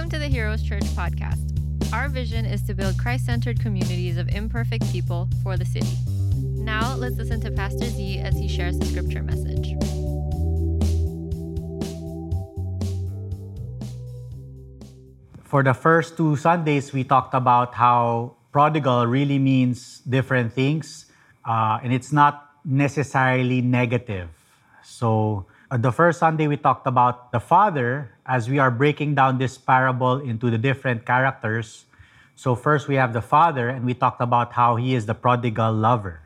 [0.00, 1.44] Welcome to the Heroes Church podcast.
[1.92, 5.92] Our vision is to build Christ centered communities of imperfect people for the city.
[6.40, 9.76] Now, let's listen to Pastor Z as he shares the scripture message.
[15.44, 21.12] For the first two Sundays, we talked about how prodigal really means different things,
[21.44, 24.30] uh, and it's not necessarily negative.
[24.82, 29.38] So, Uh, the first Sunday, we talked about the father as we are breaking down
[29.38, 31.84] this parable into the different characters.
[32.34, 35.72] So, first, we have the father, and we talked about how he is the prodigal
[35.72, 36.22] lover.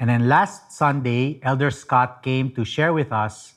[0.00, 3.52] And then last Sunday, Elder Scott came to share with us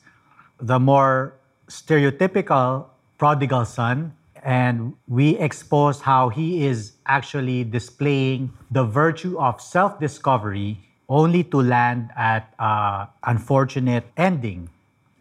[0.60, 1.32] the more
[1.68, 2.86] stereotypical
[3.16, 10.80] prodigal son and we exposed how he is actually displaying the virtue of self discovery
[11.08, 14.68] only to land at an unfortunate ending.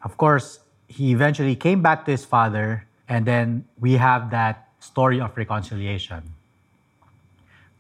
[0.04, 5.20] Of course, he eventually came back to his father, and then we have that story
[5.20, 6.24] of reconciliation.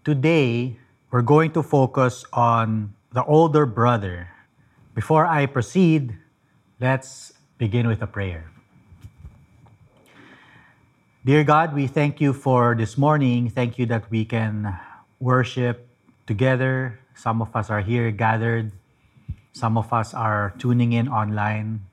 [0.03, 0.77] Today,
[1.11, 4.29] we're going to focus on the older brother.
[4.93, 6.17] Before I proceed,
[6.79, 8.51] let's begin with a prayer.
[11.25, 13.49] Dear God, we thank you for this morning.
[13.49, 14.77] Thank you that we can
[15.19, 15.87] worship
[16.27, 16.99] together.
[17.13, 18.71] Some of us are here gathered,
[19.51, 21.88] some of us are tuning in online.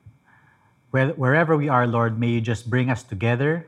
[0.90, 3.66] Wherever we are, Lord, may you just bring us together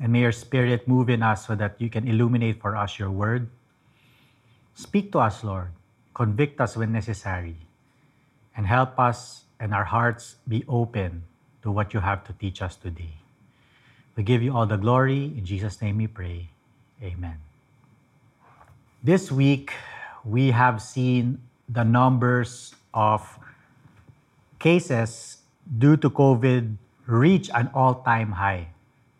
[0.00, 3.10] and may your spirit move in us so that you can illuminate for us your
[3.10, 3.48] word.
[4.74, 5.68] Speak to us, Lord.
[6.14, 7.56] Convict us when necessary
[8.56, 11.22] and help us and our hearts be open
[11.62, 13.14] to what you have to teach us today.
[14.16, 15.24] We give you all the glory.
[15.36, 16.50] In Jesus' name we pray.
[17.02, 17.38] Amen.
[19.02, 19.72] This week,
[20.24, 23.38] we have seen the numbers of
[24.58, 25.38] cases
[25.72, 28.68] due to COVID reach an all time high.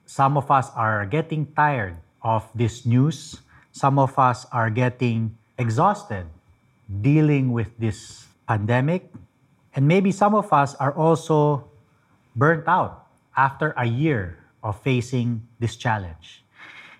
[0.06, 3.40] Some of us are getting tired of this news.
[3.72, 6.26] Some of us are getting exhausted
[7.00, 9.08] dealing with this pandemic.
[9.74, 11.64] And maybe some of us are also
[12.36, 16.44] burnt out after a year of facing this challenge.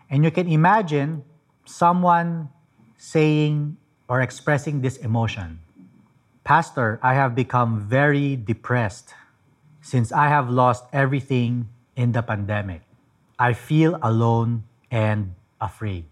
[0.08, 1.24] And you can imagine
[1.64, 2.48] someone
[2.96, 3.76] saying
[4.08, 5.60] or expressing this emotion
[6.44, 9.14] Pastor, I have become very depressed
[9.82, 12.80] since I have lost everything in the pandemic.
[13.38, 16.04] I feel alone and afraid.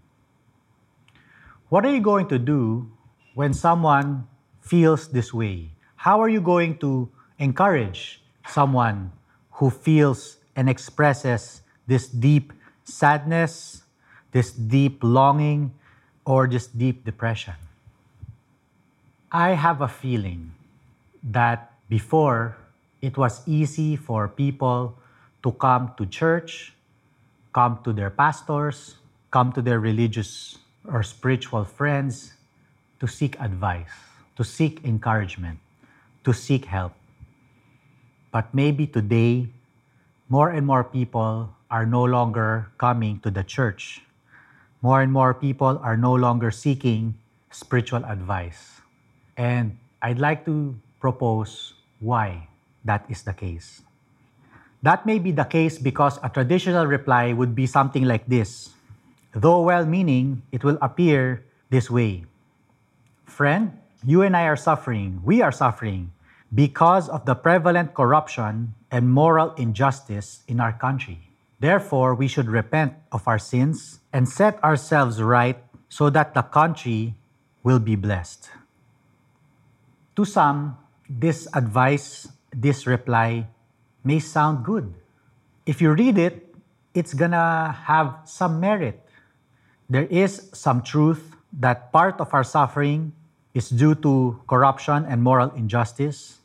[1.71, 2.91] What are you going to do
[3.33, 4.29] when someone
[4.61, 5.71] feels this way?
[5.97, 7.09] How are you going to
[7.39, 9.13] encourage someone
[9.63, 12.53] who feels and expresses this deep
[12.85, 13.83] sadness,
[14.33, 15.73] this deep longing,
[16.25, 17.55] or this deep depression.
[19.33, 20.53] I have a feeling
[21.23, 22.57] that before
[23.01, 24.97] it was easy for people
[25.43, 26.75] to come to church,
[27.53, 28.97] come to their pastors,
[29.31, 32.35] come to their religious or spiritual friends
[33.01, 33.91] to seek advice,
[34.37, 35.59] to seek encouragement,
[36.25, 36.93] to seek help.
[38.31, 39.49] But maybe today
[40.29, 44.03] more and more people are no longer coming to the church.
[44.83, 47.19] More and more people are no longer seeking
[47.51, 48.81] spiritual advice.
[49.37, 52.50] And I'd like to propose why
[52.85, 53.83] that is the case.
[54.83, 58.71] That may be the case because a traditional reply would be something like this.
[59.35, 62.25] Though well meaning, it will appear this way
[63.25, 66.13] Friend, you and I are suffering, we are suffering
[66.53, 71.31] because of the prevalent corruption and moral injustice in our country.
[71.61, 77.15] Therefore, we should repent of our sins and set ourselves right so that the country
[77.63, 78.51] will be blessed.
[80.17, 80.77] To some,
[81.09, 83.47] this advice, this reply
[84.05, 84.95] may sound good.
[85.67, 86.55] If you read it,
[86.95, 89.07] it's gonna have some merit.
[89.89, 93.13] There is some truth that part of our suffering
[93.55, 96.39] is due to corruption and moral injustice.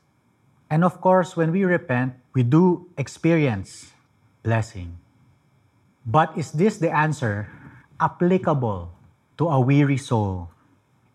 [0.69, 3.93] And of course, when we repent, we do experience
[4.41, 4.97] blessing.
[6.05, 7.49] But is this the answer
[8.01, 8.91] applicable
[9.37, 10.49] to a weary soul?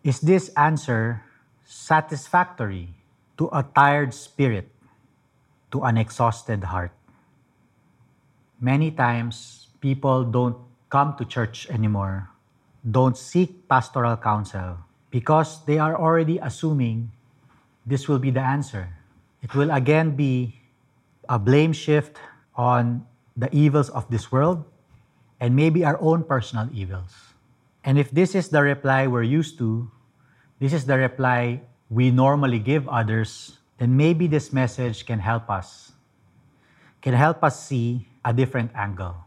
[0.03, 1.23] Is this answer
[1.63, 2.89] satisfactory
[3.37, 4.70] to a tired spirit,
[5.71, 6.91] to an exhausted heart?
[8.59, 10.57] Many times, people don't
[10.89, 12.29] come to church anymore,
[12.83, 14.77] don't seek pastoral counsel
[15.09, 17.11] because they are already assuming
[17.85, 18.89] this will be the answer.
[19.41, 20.55] It will again be
[21.27, 22.17] a blame shift
[22.55, 24.63] on the evils of this world
[25.39, 27.33] and maybe our own personal evils.
[27.83, 29.89] And if this is the reply we're used to,
[30.59, 35.91] this is the reply we normally give others, then maybe this message can help us,
[37.01, 39.25] can help us see a different angle.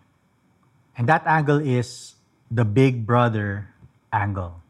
[0.96, 2.14] And that angle is
[2.52, 3.74] the big brother
[4.12, 4.62] angle.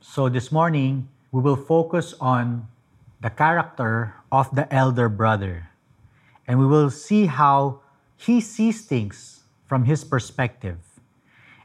[0.00, 2.68] So this morning, we will focus on
[3.20, 5.68] the character of the elder brother.
[6.48, 7.80] And we will see how
[8.16, 10.80] he sees things from his perspective.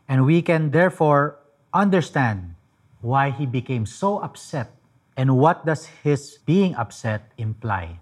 [0.04, 1.40] And we can therefore
[1.74, 2.56] understand
[3.00, 4.77] why he became so upset
[5.18, 8.00] and what does his being upset imply.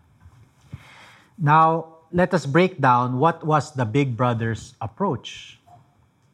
[1.40, 5.60] Now, let us break down what was the big brother's approach.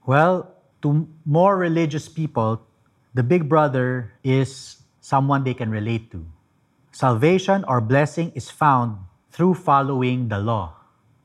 [0.06, 0.52] Well,
[0.82, 2.66] to more religious people,
[3.14, 6.26] the big brother is someone they can relate to.
[6.92, 8.98] Salvation or blessing is found
[9.32, 10.76] through following the law.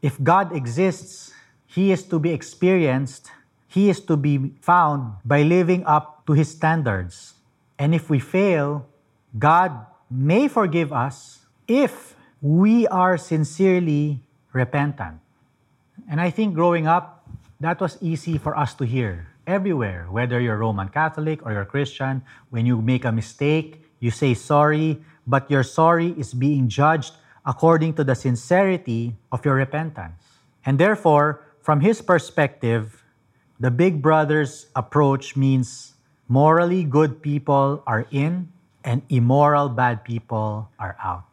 [0.00, 1.32] If God exists,
[1.66, 3.32] He is to be experienced,
[3.66, 7.34] He is to be found by living up to His standards.
[7.78, 8.86] And if we fail,
[9.38, 14.20] God may forgive us if we are sincerely
[14.52, 15.20] repentant.
[16.08, 17.26] And I think growing up,
[17.60, 22.22] that was easy for us to hear everywhere, whether you're Roman Catholic or you're Christian.
[22.50, 27.94] When you make a mistake, you say sorry, but your sorry is being judged according
[27.94, 30.22] to the sincerity of your repentance.
[30.64, 33.02] And therefore, from his perspective,
[33.58, 35.94] the big brother's approach means
[36.28, 38.52] morally good people are in
[38.86, 41.26] and immoral bad people are out.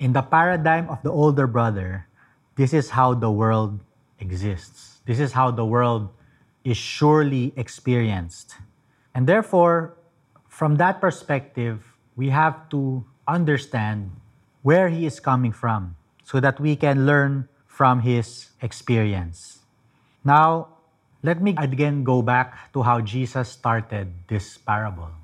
[0.00, 2.08] In the paradigm of the older brother,
[2.56, 3.78] this is how the world
[4.18, 4.98] exists.
[5.04, 6.08] This is how the world
[6.64, 8.56] is surely experienced.
[9.14, 9.94] And therefore,
[10.48, 11.84] from that perspective,
[12.16, 14.10] we have to understand
[14.62, 19.60] where he is coming from so that we can learn from his experience.
[20.24, 20.68] Now,
[21.22, 25.21] let me again go back to how Jesus started this parable.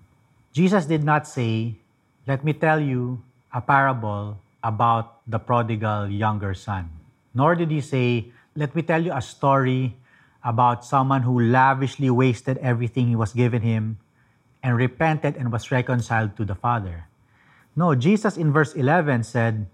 [0.58, 1.78] Jesus did not say,
[2.26, 3.22] Let me tell you
[3.54, 6.90] a parable about the prodigal younger son.
[7.30, 9.94] Nor did he say, Let me tell you a story
[10.42, 14.02] about someone who lavishly wasted everything he was given him
[14.58, 17.06] and repented and was reconciled to the Father.
[17.78, 19.70] No, Jesus in verse 11 said,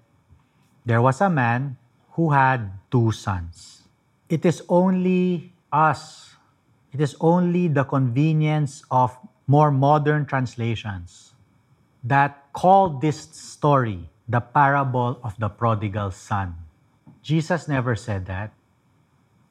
[0.85, 1.81] There was a man
[2.13, 3.89] who had two sons.
[4.29, 6.37] It is only us,
[6.93, 9.17] it is only the convenience of
[9.47, 11.35] more modern translations
[12.03, 16.55] that call this story the parable of the prodigal son.
[17.23, 18.53] Jesus never said that.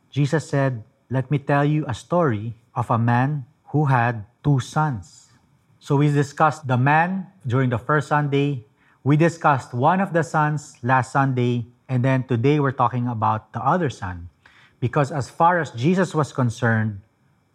[0.09, 5.29] Jesus said, Let me tell you a story of a man who had two sons.
[5.79, 8.65] So we discussed the man during the first Sunday.
[9.03, 11.65] We discussed one of the sons last Sunday.
[11.89, 14.29] And then today we're talking about the other son.
[14.79, 17.01] Because as far as Jesus was concerned,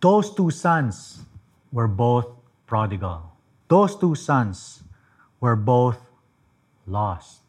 [0.01, 1.25] those two sons
[1.73, 2.27] were both
[2.67, 3.33] prodigal.
[3.69, 4.83] Those two sons
[5.41, 5.99] were both
[6.87, 7.43] lost.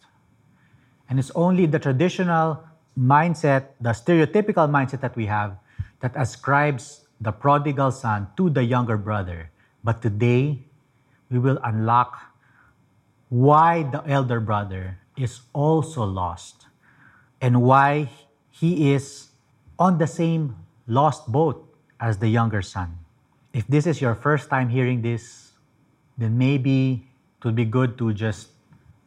[1.09, 2.63] And it's only the traditional
[2.97, 5.57] mindset, the stereotypical mindset that we have,
[6.01, 9.51] that ascribes the prodigal son to the younger brother.
[9.83, 10.59] But today,
[11.29, 12.19] we will unlock
[13.29, 16.65] why the elder brother is also lost
[17.41, 18.09] and why
[18.49, 19.29] he is
[19.77, 20.55] on the same
[20.87, 21.63] lost boat
[21.99, 22.97] as the younger son.
[23.53, 25.53] If this is your first time hearing this,
[26.17, 27.07] then maybe
[27.39, 28.49] it would be good to just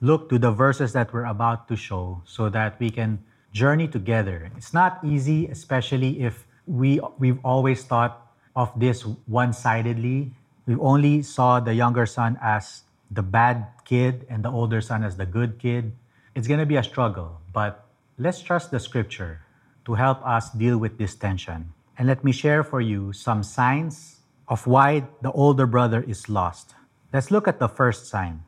[0.00, 3.22] look to the verses that we're about to show so that we can
[3.52, 4.50] journey together.
[4.56, 10.32] It's not easy, especially if we, we've always thought of this one sidedly
[10.66, 15.16] we only saw the younger son as the bad kid and the older son as
[15.16, 15.92] the good kid.
[16.34, 19.42] It's going to be a struggle, but let's trust the scripture
[19.84, 21.74] to help us deal with this tension.
[21.98, 24.21] And let me share for you some signs
[24.52, 26.76] of why the older brother is lost.
[27.08, 28.44] Let's look at the first sign.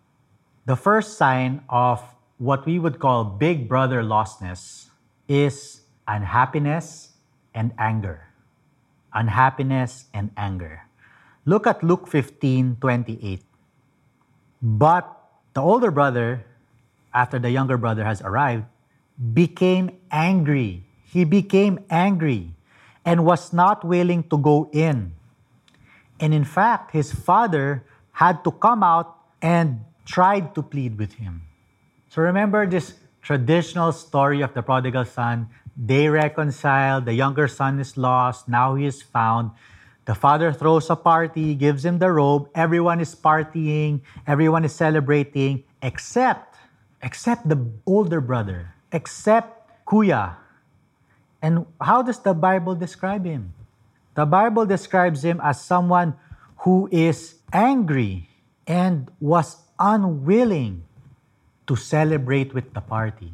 [0.68, 2.04] The first sign of
[2.36, 4.92] what we would call big brother lostness
[5.32, 7.16] is unhappiness
[7.56, 8.28] and anger.
[9.16, 10.84] Unhappiness and anger.
[11.48, 13.40] Look at Luke 15 28.
[14.60, 15.08] But
[15.56, 16.44] the older brother,
[17.14, 18.68] after the younger brother has arrived,
[19.32, 20.84] became angry.
[21.08, 22.52] He became angry
[23.06, 25.16] and was not willing to go in.
[26.20, 31.42] And in fact, his father had to come out and tried to plead with him.
[32.08, 35.48] So remember this traditional story of the prodigal son.
[35.76, 39.50] They reconcile, the younger son is lost, now he is found.
[40.04, 42.48] The father throws a party, gives him the robe.
[42.54, 46.56] Everyone is partying, everyone is celebrating, except,
[47.02, 50.36] except the older brother, except Kuya.
[51.42, 53.52] And how does the Bible describe him?
[54.14, 56.14] The Bible describes him as someone
[56.58, 58.30] who is angry
[58.66, 60.84] and was unwilling
[61.66, 63.32] to celebrate with the party.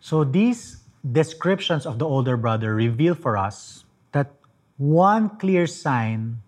[0.00, 4.30] So these descriptions of the older brother reveal for us that
[4.76, 6.42] one clear sign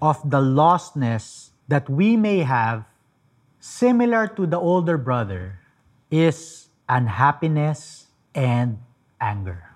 [0.00, 2.84] of the lostness that we may have,
[3.58, 5.58] similar to the older brother,
[6.10, 8.78] is unhappiness and
[9.20, 9.74] anger.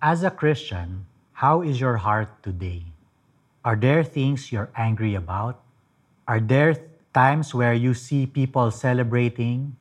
[0.00, 1.04] As a Christian,
[1.40, 2.84] how is your heart today?
[3.64, 5.64] Are there things you're angry about?
[6.28, 6.76] Are there
[7.16, 9.72] times where you see people celebrating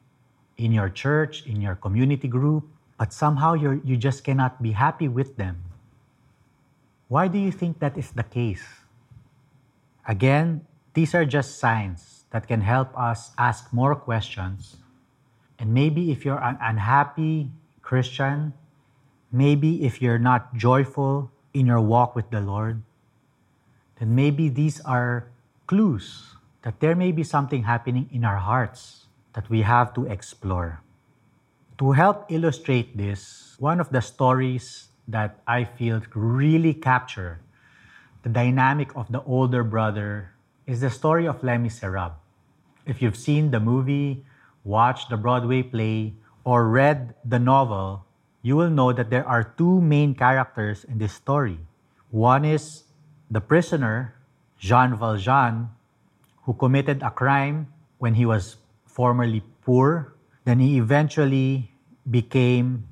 [0.56, 2.64] in your church, in your community group,
[2.96, 5.60] but somehow you you just cannot be happy with them?
[7.12, 8.64] Why do you think that is the case?
[10.08, 10.64] Again,
[10.96, 14.80] these are just signs that can help us ask more questions.
[15.60, 17.52] And maybe if you're an unhappy
[17.84, 18.56] Christian,
[19.28, 22.82] maybe if you're not joyful in your walk with the Lord,
[24.00, 25.28] then maybe these are
[25.68, 30.82] clues that there may be something happening in our hearts that we have to explore.
[31.78, 37.40] To help illustrate this, one of the stories that I feel really capture
[38.24, 40.36] the dynamic of the older brother
[40.68, 42.20] is the story of Les Miserables.
[42.86, 44.26] If you've seen the movie,
[44.64, 46.14] watched the Broadway play,
[46.44, 48.06] or read the novel,
[48.42, 51.60] you will know that there are two main characters in this story.
[52.12, 52.84] One is
[53.30, 54.16] the prisoner,
[54.58, 55.70] Jean Valjean,
[56.44, 57.68] who committed a crime
[57.98, 60.16] when he was formerly poor.
[60.46, 61.72] Then he eventually
[62.10, 62.88] became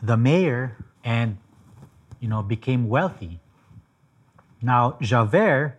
[0.00, 1.36] the mayor and
[2.20, 3.40] you know became wealthy.
[4.62, 5.76] Now Javert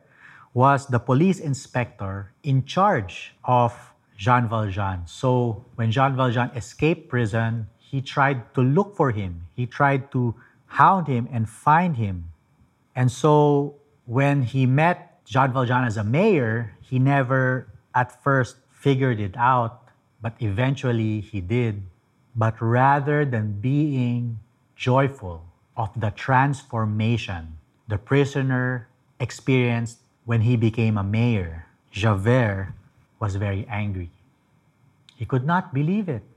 [0.54, 3.74] was the police inspector in charge of
[4.18, 5.04] Jean Valjean.
[5.06, 9.48] So when Jean Valjean escaped prison, he tried to look for him.
[9.56, 10.36] He tried to
[10.68, 12.28] hound him and find him.
[12.92, 19.24] And so when he met Jean Valjean as a mayor, he never at first figured
[19.24, 19.88] it out,
[20.20, 21.88] but eventually he did.
[22.36, 24.44] But rather than being
[24.76, 25.48] joyful
[25.80, 27.56] of the transformation
[27.88, 28.90] the prisoner
[29.24, 32.76] experienced when he became a mayor, Javert
[33.24, 34.12] was very angry.
[35.16, 36.28] He could not believe it.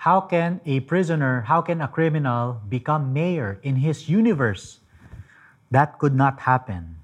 [0.00, 4.80] How can a prisoner, how can a criminal become mayor in his universe?
[5.70, 6.96] That could not happen.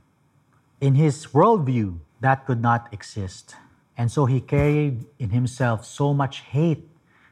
[0.81, 3.55] In his worldview, that could not exist.
[3.99, 6.89] And so he carried in himself so much hate.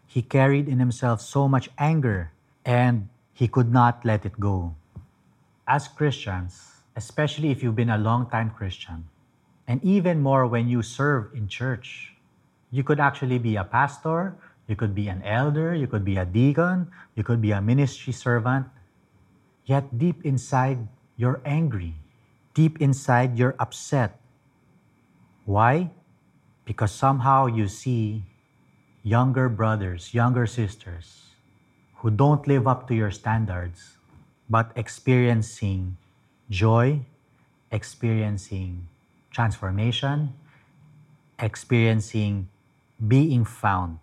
[0.06, 2.32] He carried in himself so much anger,
[2.66, 4.76] and he could not let it go.
[5.66, 9.08] As Christians, especially if you've been a long time Christian,
[9.66, 12.12] and even more when you serve in church,
[12.70, 16.24] you could actually be a pastor, you could be an elder, you could be a
[16.24, 18.66] deacon, you could be a ministry servant.
[19.64, 21.94] Yet deep inside, you're angry.
[22.54, 24.20] Deep inside, you're upset.
[25.44, 25.90] Why?
[26.64, 28.24] Because somehow you see
[29.02, 31.36] younger brothers, younger sisters
[31.96, 33.96] who don't live up to your standards,
[34.48, 35.96] but experiencing
[36.48, 37.00] joy,
[37.70, 38.88] experiencing
[39.30, 40.32] transformation,
[41.38, 42.48] experiencing
[43.08, 43.98] being found.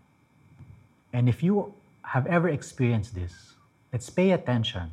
[1.14, 3.56] And if you have ever experienced this,
[3.92, 4.92] let's pay attention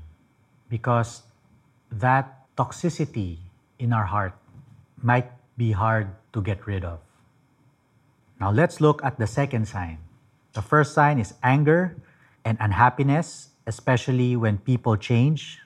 [0.69, 1.23] because
[1.91, 3.39] that toxicity
[3.79, 4.35] in our heart
[5.03, 6.99] might be hard to get rid of.
[8.41, 9.99] Now let's look at the second sign.
[10.53, 11.97] The first sign is anger
[12.45, 15.61] and unhappiness, especially when people change.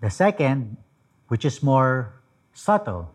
[0.00, 0.76] The second,
[1.28, 2.14] which is more
[2.52, 3.10] subtle,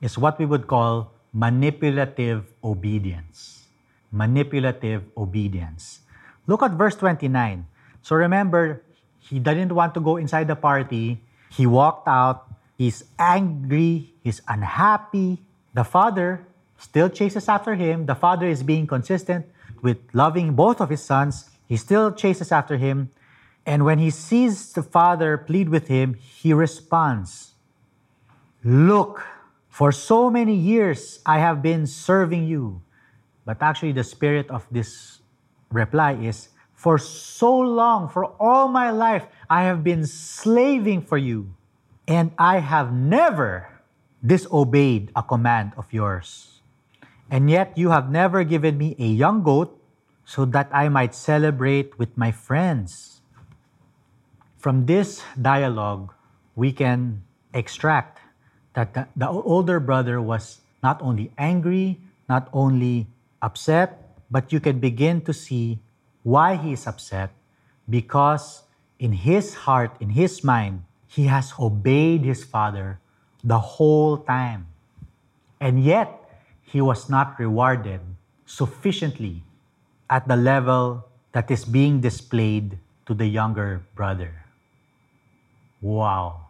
[0.00, 3.65] is what we would call manipulative obedience.
[4.12, 6.00] Manipulative obedience.
[6.46, 7.66] Look at verse 29.
[8.02, 8.82] So remember,
[9.18, 11.20] he didn't want to go inside the party.
[11.50, 12.46] He walked out.
[12.78, 14.14] He's angry.
[14.22, 15.42] He's unhappy.
[15.74, 16.46] The father
[16.78, 18.06] still chases after him.
[18.06, 19.46] The father is being consistent
[19.82, 21.50] with loving both of his sons.
[21.68, 23.10] He still chases after him.
[23.66, 27.54] And when he sees the father plead with him, he responds
[28.62, 29.26] Look,
[29.68, 32.82] for so many years I have been serving you.
[33.46, 35.22] But actually, the spirit of this
[35.70, 41.56] reply is For so long, for all my life, I have been slaving for you,
[42.04, 43.80] and I have never
[44.20, 46.60] disobeyed a command of yours.
[47.30, 49.72] And yet you have never given me a young goat
[50.26, 53.22] so that I might celebrate with my friends.
[54.58, 56.12] From this dialogue,
[56.58, 57.22] we can
[57.54, 58.20] extract
[58.74, 61.98] that the, the older brother was not only angry,
[62.28, 63.06] not only
[63.42, 65.78] upset, but you can begin to see
[66.22, 67.30] why he is upset
[67.88, 68.62] because
[68.98, 72.98] in his heart, in his mind, he has obeyed his father
[73.44, 74.66] the whole time.
[75.60, 76.10] And yet,
[76.62, 78.00] he was not rewarded
[78.44, 79.42] sufficiently
[80.10, 84.44] at the level that is being displayed to the younger brother.
[85.80, 86.46] Wow.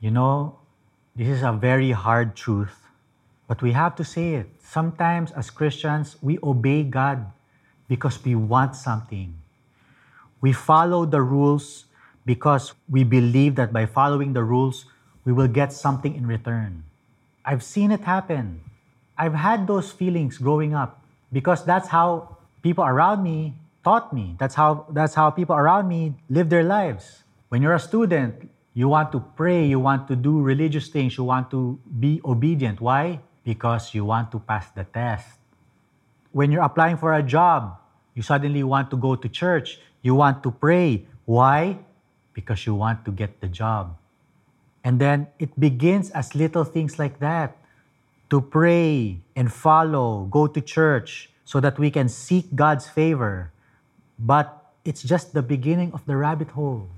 [0.00, 0.58] You know,
[1.16, 2.83] this is a very hard truth,
[3.46, 4.48] but we have to say it.
[4.62, 7.26] Sometimes, as Christians, we obey God
[7.88, 9.34] because we want something.
[10.40, 11.84] We follow the rules
[12.24, 14.86] because we believe that by following the rules,
[15.24, 16.84] we will get something in return.
[17.44, 18.60] I've seen it happen.
[19.16, 24.36] I've had those feelings growing up because that's how people around me taught me.
[24.38, 27.22] That's how, that's how people around me live their lives.
[27.48, 31.24] When you're a student, you want to pray, you want to do religious things, you
[31.24, 32.80] want to be obedient.
[32.80, 33.20] Why?
[33.44, 35.28] Because you want to pass the test.
[36.32, 37.76] When you're applying for a job,
[38.14, 41.06] you suddenly want to go to church, you want to pray.
[41.24, 41.78] Why?
[42.32, 43.96] Because you want to get the job.
[44.82, 47.56] And then it begins as little things like that
[48.30, 53.52] to pray and follow, go to church so that we can seek God's favor.
[54.18, 56.88] But it's just the beginning of the rabbit hole.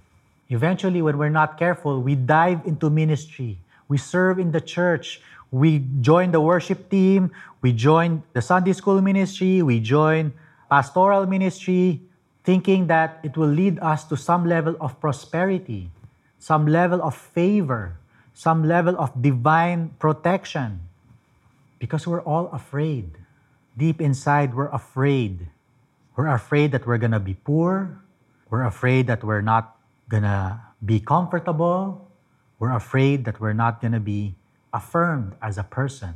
[0.49, 3.59] Eventually, when we're not careful, we dive into ministry.
[3.88, 5.21] We serve in the church.
[5.50, 7.31] We join the worship team.
[7.62, 9.62] We join the Sunday school ministry.
[9.62, 10.33] We join
[10.71, 12.03] pastoral ministry,
[12.45, 15.91] thinking that it will lead us to some level of prosperity,
[16.38, 17.97] some level of favor,
[18.35, 20.81] some level of divine protection.
[21.79, 23.19] Because we're all afraid.
[23.76, 25.47] Deep inside, we're afraid.
[26.17, 28.00] We're afraid that we're gonna be poor.
[28.49, 29.76] We're afraid that we're not
[30.09, 32.09] gonna be comfortable.
[32.59, 34.35] We're afraid that we're not gonna be
[34.76, 36.12] affirmed as a person.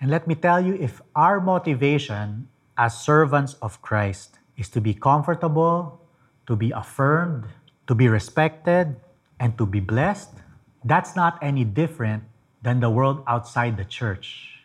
[0.00, 4.92] And let me tell you, if our motivation as servants of Christ is to be
[4.92, 6.04] comfortable,
[6.46, 7.48] to be affirmed,
[7.88, 9.00] to be respected,
[9.40, 10.36] and to be blessed,
[10.84, 12.22] that's not any different
[12.60, 14.60] than the world outside the church,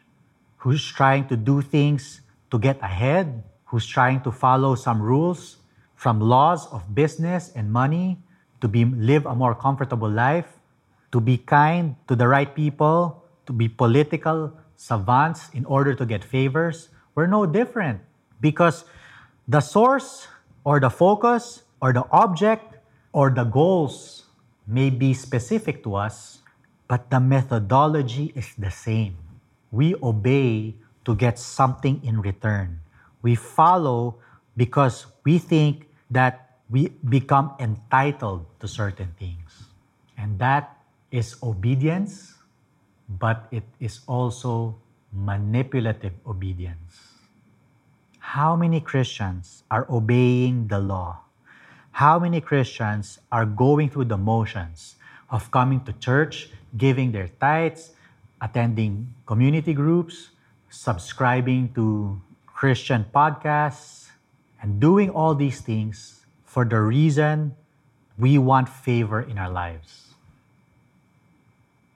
[0.57, 2.19] who's trying to do things
[2.51, 5.57] to get ahead, who's trying to follow some rules
[5.95, 8.17] from laws of business and money
[8.59, 10.59] to be, live a more comfortable life,
[11.11, 16.23] to be kind to the right people, to be political savants in order to get
[16.23, 17.99] favors, we're no different
[18.39, 18.85] because
[19.49, 20.29] the source
[20.63, 22.77] or the focus or the object
[23.11, 24.29] or the goals
[24.69, 26.45] may be specific to us,
[26.87, 29.17] but the methodology is the same.
[29.73, 32.79] We obey to get something in return.
[33.25, 34.21] We follow
[34.55, 39.73] because we think that we become entitled to certain things.
[40.15, 40.77] And that
[41.11, 42.38] is obedience,
[43.09, 44.77] but it is also
[45.11, 47.17] manipulative obedience.
[48.19, 51.25] How many Christians are obeying the law?
[51.91, 54.95] How many Christians are going through the motions
[55.31, 57.91] of coming to church, giving their tithes,
[58.39, 60.29] attending community groups,
[60.69, 64.09] subscribing to Christian podcasts,
[64.61, 67.55] and doing all these things for the reason
[68.17, 70.13] we want favor in our lives.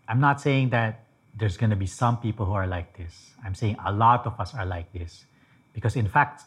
[0.07, 1.02] I'm not saying that
[1.35, 3.31] there's going to be some people who are like this.
[3.43, 5.25] I'm saying a lot of us are like this.
[5.73, 6.43] Because in fact,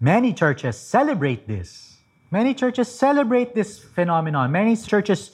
[0.00, 1.96] many churches celebrate this.
[2.30, 4.52] Many churches celebrate this phenomenon.
[4.52, 5.32] Many churches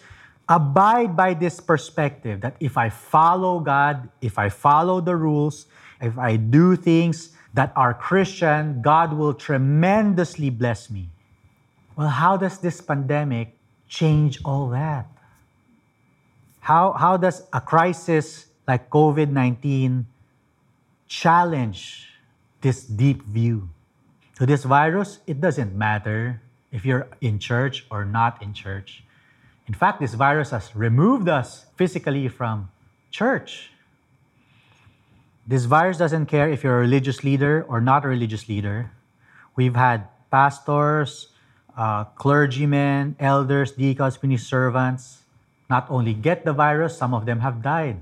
[0.48, 5.66] abide by this perspective that if I follow God, if I follow the rules,
[6.00, 11.10] if I do things that are Christian, God will tremendously bless me.
[11.96, 13.56] Well, how does this pandemic
[13.88, 15.06] change all that?
[16.60, 20.06] How, how does a crisis like COVID 19
[21.08, 22.12] challenge
[22.60, 23.70] this deep view?
[24.36, 29.02] To this virus, it doesn't matter if you're in church or not in church.
[29.66, 32.70] In fact, this virus has removed us physically from
[33.10, 33.72] church.
[35.46, 38.92] This virus doesn't care if you're a religious leader or not a religious leader.
[39.56, 41.32] We've had pastors,
[41.76, 45.24] uh, clergymen, elders, deacons, ministry servants
[45.68, 48.00] not only get the virus, some of them have died.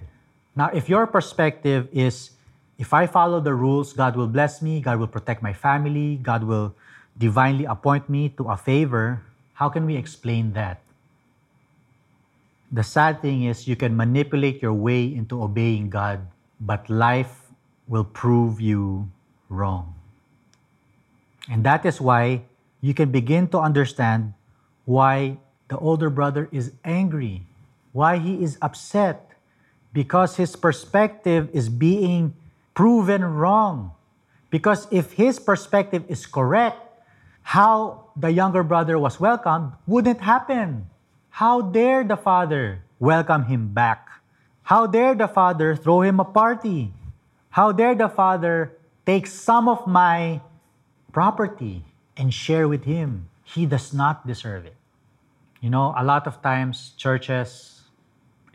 [0.57, 2.31] Now, if your perspective is,
[2.79, 6.45] if I follow the rules, God will bless me, God will protect my family, God
[6.45, 6.75] will
[7.19, 9.23] divinely appoint me to a favor,
[9.55, 10.81] how can we explain that?
[12.73, 16.27] The sad thing is, you can manipulate your way into obeying God,
[16.61, 17.53] but life
[17.87, 19.09] will prove you
[19.49, 19.95] wrong.
[21.49, 22.43] And that is why
[22.81, 24.35] you can begin to understand
[24.85, 25.39] why
[25.69, 27.47] the older brother is angry,
[27.93, 29.26] why he is upset,
[29.97, 32.37] because his perspective is being
[32.77, 33.97] proven wrong.
[34.53, 36.77] Because if his perspective is correct,
[37.41, 40.93] how the younger brother was welcomed wouldn't happen.
[41.41, 44.05] How dare the father welcome him back?
[44.69, 46.93] How dare the father throw him a party?
[47.49, 48.77] How dare the father
[49.09, 50.45] take some of my
[51.09, 51.87] property?
[52.17, 53.29] and share with Him.
[53.45, 54.77] He does not deserve it.
[55.61, 57.73] You know, a lot of times churches,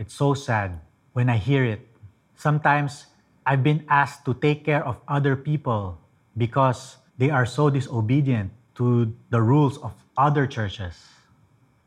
[0.01, 0.81] It's so sad
[1.13, 1.87] when I hear it.
[2.35, 3.07] Sometimes
[3.45, 5.97] I've been asked to take care of other people
[6.37, 10.97] because they are so disobedient to the rules of other churches.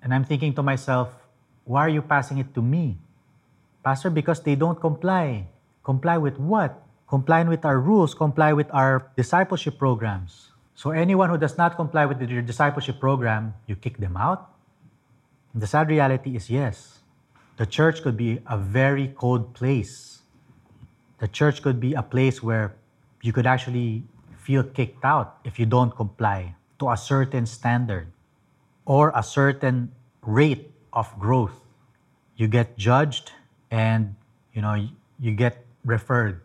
[0.03, 1.15] And I'm thinking to myself,
[1.65, 2.99] why are you passing it to me?
[3.83, 5.49] Pastor, because they don't comply.
[5.83, 6.83] Comply with what?
[7.09, 10.51] Comply with our rules, comply with our discipleship programs.
[10.75, 14.51] So anyone who does not comply with your discipleship program, you kick them out?
[15.55, 16.99] The sad reality is yes.
[17.57, 20.23] The church could be a very cold place.
[21.19, 22.75] The church could be a place where
[23.23, 24.03] you could actually
[24.43, 28.11] feel kicked out if you don't comply to a certain standard
[28.85, 31.55] or a certain rate of growth.
[32.37, 33.31] You get judged
[33.71, 34.17] and
[34.53, 34.75] you know
[35.21, 36.43] you get referred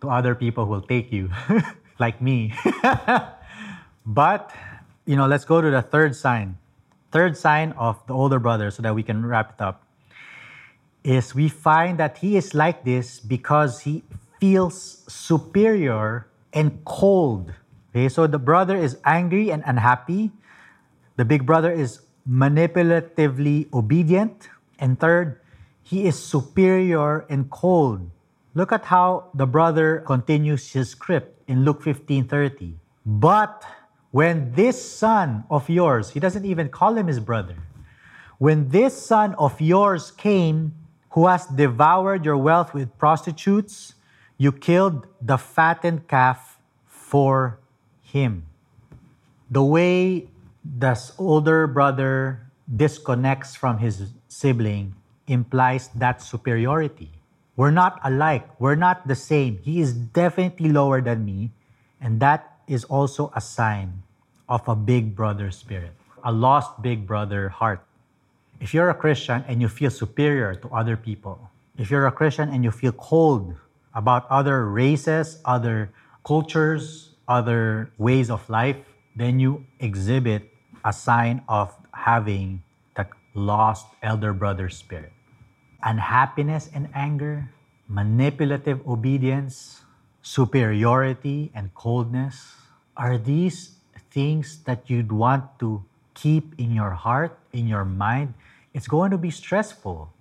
[0.00, 1.28] to other people who will take you
[1.98, 2.54] like me.
[4.06, 4.50] but
[5.04, 6.56] you know, let's go to the third sign.
[7.12, 9.87] Third sign of the older brother so that we can wrap it up
[11.08, 14.04] is we find that he is like this because he
[14.38, 17.52] feels superior and cold.
[17.90, 20.30] Okay, so the brother is angry and unhappy.
[21.16, 24.50] The big brother is manipulatively obedient.
[24.78, 25.40] And third,
[25.82, 28.10] he is superior and cold.
[28.52, 32.76] Look at how the brother continues his script in Luke 15:30.
[33.06, 33.64] But
[34.10, 37.56] when this son of yours, he doesn't even call him his brother.
[38.36, 40.76] When this son of yours came,
[41.10, 43.94] who has devoured your wealth with prostitutes,
[44.36, 47.58] you killed the fattened calf for
[48.02, 48.44] him.
[49.50, 50.28] The way
[50.64, 54.94] this older brother disconnects from his sibling
[55.26, 57.10] implies that superiority.
[57.56, 58.46] We're not alike.
[58.60, 59.58] We're not the same.
[59.64, 61.50] He is definitely lower than me.
[62.00, 64.02] And that is also a sign
[64.48, 65.92] of a big brother spirit,
[66.22, 67.82] a lost big brother heart.
[68.60, 72.48] If you're a Christian and you feel superior to other people, if you're a Christian
[72.50, 73.54] and you feel cold
[73.94, 75.90] about other races, other
[76.26, 78.76] cultures, other ways of life,
[79.14, 80.50] then you exhibit
[80.84, 82.62] a sign of having
[82.96, 85.12] that lost elder brother spirit.
[85.84, 87.48] Unhappiness and anger,
[87.86, 89.82] manipulative obedience,
[90.22, 92.54] superiority and coldness
[92.96, 93.78] are these
[94.10, 98.34] things that you'd want to keep in your heart, in your mind
[98.74, 100.12] it's going to be stressful.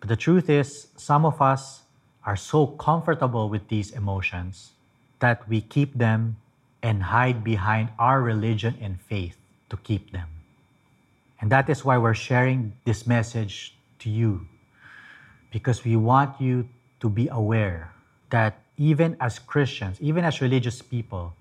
[0.00, 1.82] But the truth is, some of us
[2.24, 4.72] are so comfortable with these emotions
[5.20, 6.36] that we keep them
[6.82, 9.36] and hide behind our religion and faith
[9.70, 10.28] to keep them.
[11.40, 14.46] And that is why we're sharing this message to you,
[15.50, 16.68] because we want you
[17.00, 17.92] to be aware
[18.30, 21.34] that even as Christians, even as religious people,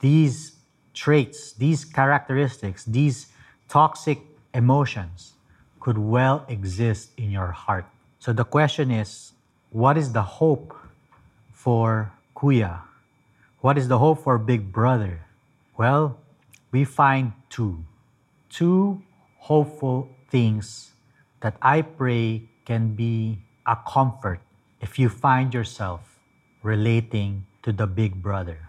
[0.00, 0.56] these
[0.94, 3.26] traits, these characteristics, these
[3.68, 4.18] toxic
[4.54, 5.34] emotions
[5.80, 7.86] could well exist in your heart.
[8.20, 9.32] So the question is
[9.70, 10.76] what is the hope
[11.52, 12.82] for Kuya?
[13.60, 15.20] What is the hope for Big Brother?
[15.76, 16.18] Well,
[16.70, 17.84] we find two.
[18.48, 19.02] Two
[19.38, 20.92] hopeful things
[21.40, 24.40] that I pray can be a comfort
[24.80, 26.18] if you find yourself
[26.62, 28.68] relating to the Big Brother.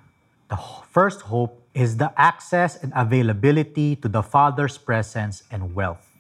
[0.50, 0.58] The
[0.92, 6.11] first hope is the access and availability to the Father's presence and wealth.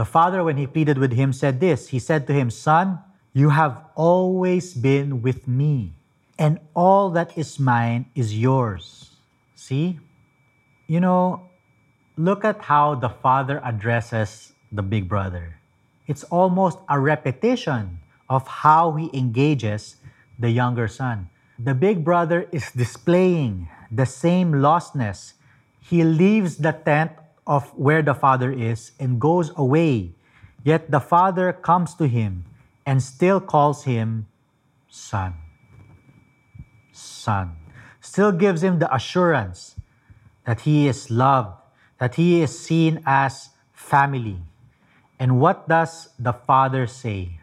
[0.00, 3.00] The father, when he pleaded with him, said this He said to him, Son,
[3.34, 5.92] you have always been with me,
[6.38, 9.12] and all that is mine is yours.
[9.54, 10.00] See?
[10.86, 11.50] You know,
[12.16, 15.60] look at how the father addresses the big brother.
[16.06, 19.96] It's almost a repetition of how he engages
[20.38, 21.28] the younger son.
[21.58, 25.34] The big brother is displaying the same lostness.
[25.78, 27.12] He leaves the tent
[27.46, 30.12] of where the Father is and goes away.
[30.64, 32.44] Yet the Father comes to him
[32.84, 34.26] and still calls him
[34.88, 35.34] Son.
[36.92, 37.56] Son.
[38.00, 39.76] Still gives him the assurance
[40.44, 41.54] that he is loved,
[41.98, 44.38] that he is seen as family.
[45.18, 47.40] And what does the Father say?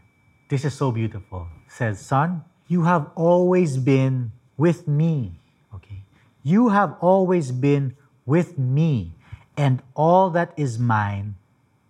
[0.49, 1.47] This is so beautiful.
[1.67, 5.39] says, Son, you have always been with me.
[5.75, 6.01] Okay.
[6.43, 9.16] You have always been with me
[9.57, 11.35] and all that is mine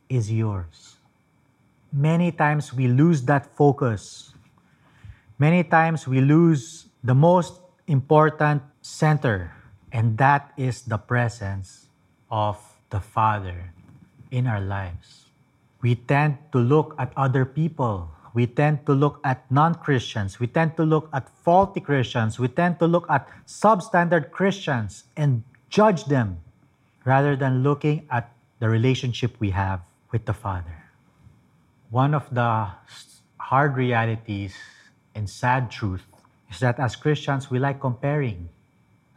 [0.08, 0.96] is yours.
[1.92, 4.34] Many times we lose that focus.
[5.38, 9.52] Many times we lose the most important center,
[9.92, 11.88] and that is the presence
[12.32, 12.58] of
[12.90, 13.72] the Father
[14.32, 15.28] in our lives.
[15.82, 18.10] We tend to look at other people.
[18.34, 20.40] We tend to look at non Christians.
[20.40, 22.40] We tend to look at faulty Christians.
[22.40, 26.40] We tend to look at substandard Christians and judge them
[27.08, 29.80] rather than looking at the relationship we have
[30.12, 30.84] with the Father.
[31.90, 32.68] One of the
[33.40, 34.54] hard realities
[35.16, 36.04] and sad truth
[36.52, 38.50] is that as Christians, we like comparing.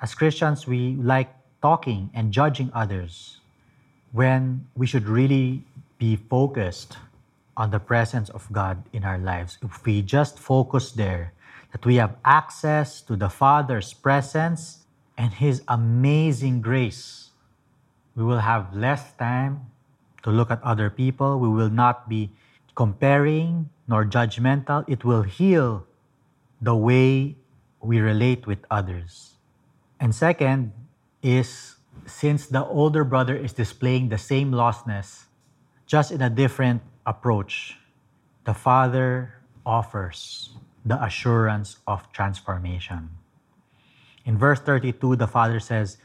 [0.00, 3.38] As Christians, we like talking and judging others
[4.12, 5.64] when we should really
[5.98, 6.96] be focused
[7.56, 9.58] on the presence of God in our lives.
[9.62, 11.32] If we just focus there,
[11.72, 14.86] that we have access to the Father's presence
[15.18, 17.19] and His amazing grace,
[18.20, 19.72] we will have less time
[20.22, 21.40] to look at other people.
[21.40, 22.30] We will not be
[22.76, 24.84] comparing nor judgmental.
[24.86, 25.86] It will heal
[26.60, 27.36] the way
[27.80, 29.40] we relate with others.
[29.98, 30.72] And second
[31.22, 35.24] is since the older brother is displaying the same lostness,
[35.86, 37.78] just in a different approach,
[38.44, 40.50] the father offers
[40.84, 43.16] the assurance of transformation.
[44.26, 45.96] In verse 32, the father says,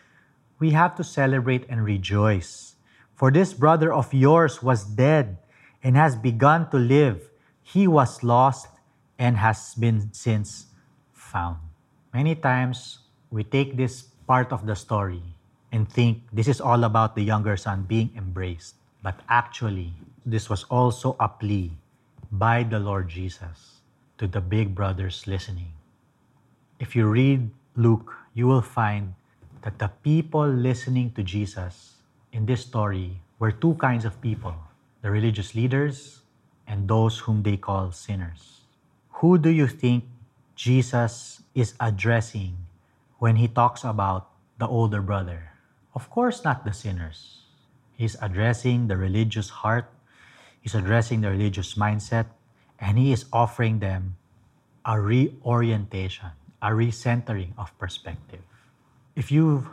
[0.60, 2.76] We have to celebrate and rejoice,
[3.16, 5.38] for this brother of yours was dead
[5.84, 7.30] and has begun to live.
[7.62, 8.68] He was lost
[9.20, 10.68] and has been since
[11.12, 11.60] found.
[12.14, 15.22] Many times we take this part of the story
[15.72, 18.76] and think this is all about the younger son being embraced.
[19.04, 19.94] But actually,
[20.26, 21.76] this was also a plea
[22.32, 23.82] by the Lord Jesus
[24.18, 25.74] to the big brothers listening.
[26.80, 29.14] If you read Luke, you will find
[29.66, 31.98] that the people listening to Jesus
[32.32, 34.54] in this story were two kinds of people
[35.02, 36.22] the religious leaders
[36.66, 38.62] and those whom they call sinners.
[39.22, 40.06] Who do you think
[40.56, 42.58] Jesus is addressing
[43.18, 45.54] when he talks about the older brother?
[45.94, 47.42] Of course, not the sinners.
[47.98, 49.90] He's addressing the religious heart,
[50.62, 52.30] he's addressing the religious mindset,
[52.78, 54.18] and he is offering them
[54.86, 58.42] a reorientation, a recentering of perspective.
[59.16, 59.66] If you've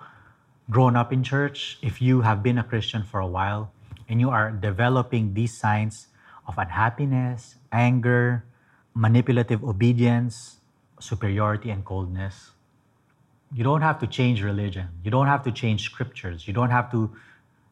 [0.71, 3.73] grown up in church, if you have been a Christian for a while,
[4.09, 6.07] and you are developing these signs
[6.47, 8.45] of unhappiness, anger,
[8.95, 10.61] manipulative obedience,
[11.01, 12.53] superiority, and coldness,
[13.53, 14.89] you don't have to change religion.
[15.03, 16.47] You don't have to change scriptures.
[16.47, 17.11] You don't have to,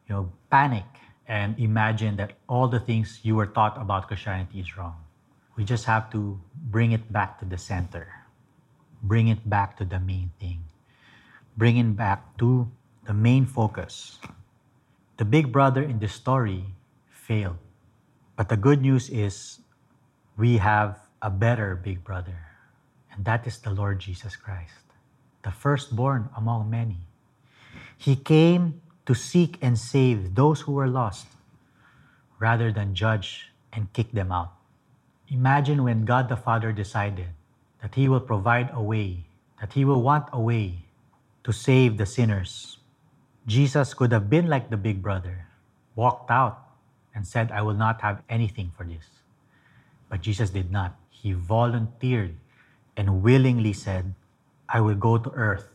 [0.07, 0.85] you know, panic
[1.25, 4.97] and imagine that all the things you were taught about Christianity is wrong.
[5.55, 8.11] We just have to bring it back to the center.
[9.01, 10.65] Bring it back to the main thing.
[11.57, 12.71] Bring it back to
[13.05, 14.19] the main focus
[15.21, 16.65] the big brother in this story
[17.13, 17.61] failed.
[18.35, 19.61] But the good news is
[20.35, 22.41] we have a better big brother,
[23.13, 24.81] and that is the Lord Jesus Christ,
[25.43, 27.05] the firstborn among many.
[27.95, 31.27] He came to seek and save those who were lost
[32.39, 34.57] rather than judge and kick them out.
[35.29, 37.29] Imagine when God the Father decided
[37.83, 39.27] that He will provide a way,
[39.61, 40.89] that He will want a way
[41.43, 42.77] to save the sinners
[43.47, 45.47] Jesus could have been like the big brother,
[45.95, 46.61] walked out
[47.15, 49.05] and said, I will not have anything for this.
[50.09, 50.95] But Jesus did not.
[51.09, 52.35] He volunteered
[52.95, 54.13] and willingly said,
[54.69, 55.69] I will go to earth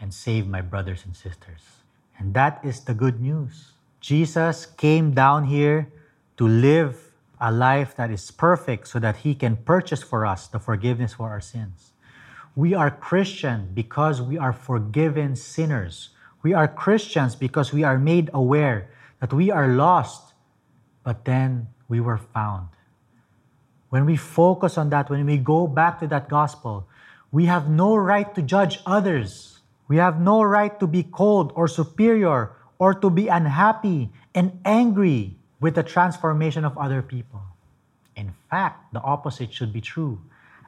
[0.00, 1.82] and save my brothers and sisters.
[2.18, 3.72] And that is the good news.
[4.00, 5.88] Jesus came down here
[6.36, 10.58] to live a life that is perfect so that he can purchase for us the
[10.58, 11.92] forgiveness for our sins.
[12.56, 16.10] We are Christian because we are forgiven sinners
[16.46, 18.86] we are Christians because we are made aware
[19.18, 20.30] that we are lost,
[21.02, 22.68] but then we were found.
[23.90, 26.86] When we focus on that, when we go back to that gospel,
[27.32, 29.58] we have no right to judge others.
[29.88, 35.34] We have no right to be cold or superior or to be unhappy and angry
[35.58, 37.42] with the transformation of other people.
[38.14, 40.22] In fact, the opposite should be true.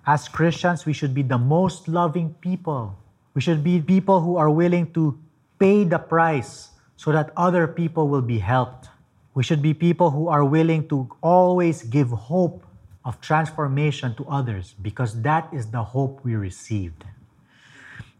[0.09, 2.97] As Christians, we should be the most loving people.
[3.35, 5.21] We should be people who are willing to
[5.59, 8.88] pay the price so that other people will be helped.
[9.35, 12.64] We should be people who are willing to always give hope
[13.05, 17.05] of transformation to others because that is the hope we received.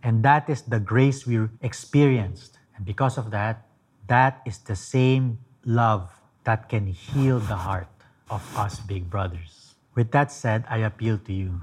[0.03, 2.59] And that is the grace we experienced.
[2.77, 3.65] And because of that,
[4.09, 6.13] that is the same love
[6.45, 7.89] that can heal the heart
[8.29, 9.73] of us big brothers.
[9.95, 11.63] With that said, I appeal to you.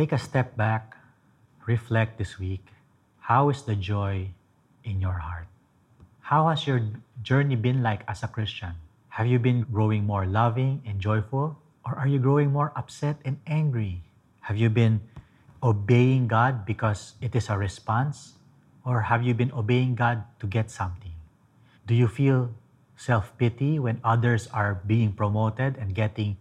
[0.00, 0.96] Take a step back,
[1.68, 2.64] reflect this week.
[3.20, 4.32] How is the joy
[4.80, 5.44] in your heart.
[6.24, 6.80] How has your
[7.20, 8.80] journey been like as a Christian?
[9.20, 11.60] Have you been growing more loving and joyful?
[11.84, 14.00] Or are you growing more upset and angry?
[14.48, 15.04] Have you been
[15.60, 18.40] obeying God because it is a response?
[18.88, 21.12] Or have you been obeying God to get something?
[21.84, 22.48] Do you feel
[22.96, 26.40] self pity when others are being promoted and getting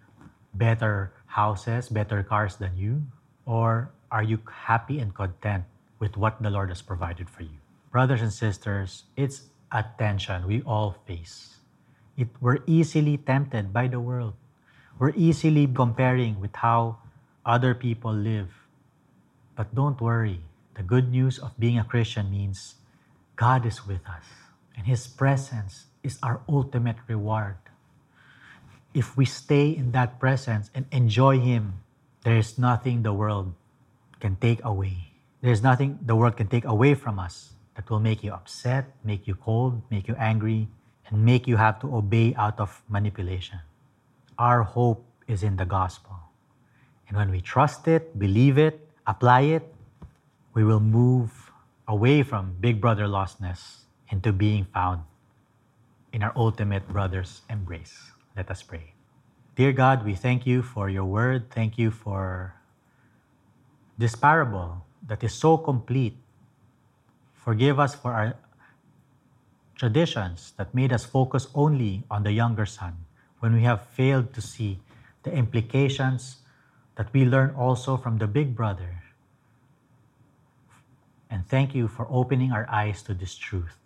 [0.55, 3.03] better houses, better cars than you?
[3.49, 4.37] Or are you
[4.69, 5.65] happy and content
[5.97, 7.57] with what the Lord has provided for you?
[7.91, 11.57] brothers and sisters, it's a tension we all face.
[12.17, 14.33] It, we're easily tempted by the world.
[14.97, 16.97] We're easily comparing with how
[17.45, 18.49] other people live.
[19.55, 20.41] But don't worry.
[20.75, 22.75] The good news of being a Christian means
[23.35, 24.23] God is with us,
[24.77, 27.57] and His presence is our ultimate reward.
[28.93, 31.83] If we stay in that presence and enjoy Him,
[32.29, 33.57] there is nothing the world
[34.19, 35.17] can take away.
[35.41, 39.25] There's nothing the world can take away from us that will make you upset, make
[39.25, 40.67] you cold, make you angry,
[41.07, 43.57] and make you have to obey out of manipulation.
[44.37, 46.13] Our hope is in the gospel.
[47.07, 49.73] And when we trust it, believe it, apply it,
[50.53, 51.49] we will move
[51.87, 55.01] away from big brother lostness into being found
[56.13, 58.11] in our ultimate brother's embrace.
[58.37, 58.98] Let us pray.
[59.55, 61.51] Dear God, we thank you for your word.
[61.51, 62.55] Thank you for
[63.97, 66.15] this parable that is so complete.
[67.33, 68.35] Forgive us for our
[69.75, 73.05] traditions that made us focus only on the younger son
[73.39, 74.79] when we have failed to see
[75.23, 76.37] the implications
[76.95, 79.03] that we learn also from the big brother.
[81.29, 83.77] And thank you for opening our eyes to this truth.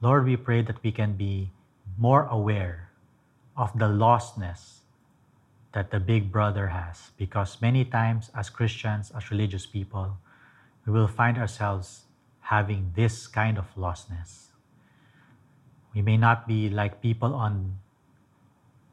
[0.00, 1.50] Lord, we pray that we can be
[1.98, 2.91] more aware
[3.56, 4.80] of the lostness
[5.72, 10.18] that the big brother has because many times as Christians, as religious people,
[10.86, 12.04] we will find ourselves
[12.40, 14.48] having this kind of lostness.
[15.94, 17.78] We may not be like people on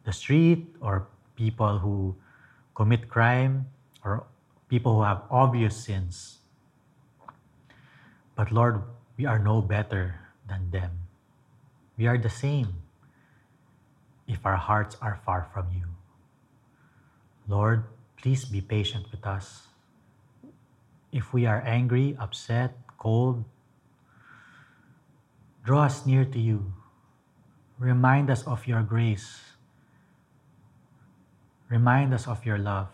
[0.04, 2.16] the street or people who
[2.76, 3.68] commit crime
[4.04, 4.24] or
[4.68, 6.40] people who have obvious sins.
[8.36, 8.84] But Lord,
[9.18, 10.92] we are no better than them.
[11.98, 12.89] We are the same
[14.30, 15.90] if our hearts are far from you.
[17.50, 17.84] Lord,
[18.22, 19.68] please be patient with us.
[21.12, 23.44] If we are angry, upset, cold,
[25.66, 26.72] draw us near to you.
[27.80, 29.58] Remind us of your grace.
[31.68, 32.94] Remind us of your love.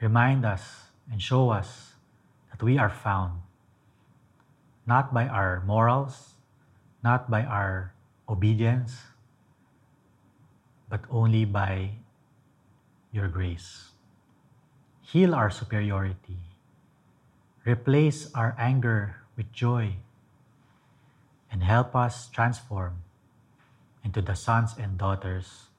[0.00, 1.92] Remind us and show us
[2.50, 3.44] that we are found
[4.86, 6.40] not by our morals,
[7.04, 7.92] not by our
[8.28, 8.96] obedience,
[10.90, 11.90] but only by
[13.12, 13.94] your grace.
[15.00, 16.42] Heal our superiority.
[17.64, 19.96] Replace our anger with joy.
[21.50, 23.02] And help us transform
[24.04, 25.70] into the sons and daughters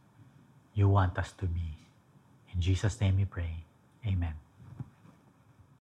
[0.74, 1.80] you want us to be.
[2.54, 3.64] In Jesus' name we pray.
[4.06, 4.41] Amen.